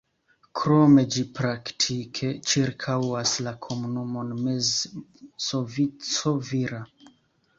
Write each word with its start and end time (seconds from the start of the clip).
Krome 0.59 1.01
ĝi 1.15 1.23
praktike 1.39 2.29
ĉirkaŭas 2.53 3.33
la 3.47 3.53
komunumon 3.67 4.31
Mezzovico-Vira. 4.47 6.81